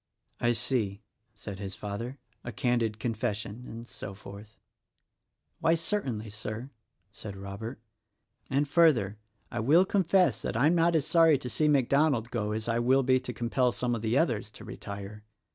"I 0.39 0.53
see!" 0.53 1.03
said 1.35 1.59
his 1.59 1.75
father," 1.75 2.17
'a 2.43 2.51
candid 2.53 2.97
confession'— 2.99 3.65
and 3.67 3.85
so 3.85 4.15
forth." 4.15 4.59
"Why, 5.59 5.75
certainly, 5.75 6.31
Sir," 6.31 6.71
said 7.11 7.35
Robert, 7.37 7.79
"and 8.49 8.67
further, 8.67 9.19
I 9.51 9.59
will 9.59 9.85
confess 9.85 10.41
that 10.41 10.57
I'm 10.57 10.73
not 10.73 10.95
as 10.95 11.05
sorry 11.05 11.37
to 11.37 11.49
see 11.51 11.67
MacDonald 11.67 12.31
go 12.31 12.51
as 12.51 12.67
I 12.67 12.79
will 12.79 13.03
be 13.03 13.19
to 13.19 13.31
compel 13.31 13.71
some 13.71 13.93
of 13.93 14.01
the 14.01 14.17
others 14.17 14.49
to 14.49 14.65
retire. 14.65 15.23